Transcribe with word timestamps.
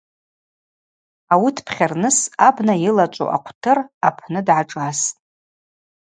Ауи 1.33 1.51
дпхьарныс 1.55 2.17
абна 2.47 2.73
йылачӏву 2.85 3.33
акъвтыр 3.35 3.77
апны 4.07 4.41
дгӏашӏастӏ. 4.47 5.11